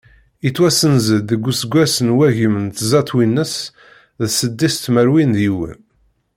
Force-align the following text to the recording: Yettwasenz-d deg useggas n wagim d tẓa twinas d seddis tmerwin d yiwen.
Yettwasenz-d 0.43 1.25
deg 1.29 1.45
useggas 1.49 1.95
n 2.07 2.09
wagim 2.17 2.55
d 2.65 2.75
tẓa 2.77 3.01
twinas 3.09 3.53
d 4.19 4.21
seddis 4.37 4.75
tmerwin 4.77 5.31
d 5.37 5.39
yiwen. 5.45 5.77